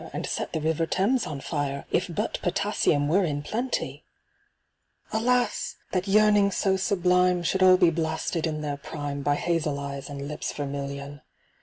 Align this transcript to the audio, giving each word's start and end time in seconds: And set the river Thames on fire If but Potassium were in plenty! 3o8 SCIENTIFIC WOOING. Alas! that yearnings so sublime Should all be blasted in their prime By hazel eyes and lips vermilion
And 0.13 0.25
set 0.25 0.51
the 0.53 0.59
river 0.61 0.87
Thames 0.87 1.27
on 1.27 1.41
fire 1.41 1.85
If 1.91 2.07
but 2.09 2.39
Potassium 2.41 3.07
were 3.07 3.23
in 3.23 3.43
plenty! 3.43 4.03
3o8 5.11 5.11
SCIENTIFIC 5.11 5.13
WOOING. 5.13 5.23
Alas! 5.27 5.75
that 5.91 6.07
yearnings 6.07 6.57
so 6.57 6.75
sublime 6.75 7.43
Should 7.43 7.61
all 7.61 7.77
be 7.77 7.91
blasted 7.91 8.47
in 8.47 8.61
their 8.61 8.77
prime 8.77 9.21
By 9.21 9.35
hazel 9.35 9.79
eyes 9.79 10.09
and 10.09 10.27
lips 10.27 10.53
vermilion 10.53 11.21